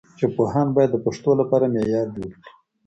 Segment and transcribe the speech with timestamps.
[0.19, 2.49] ژبپوهان باید د پښتو لپاره معیار جوړ کړي.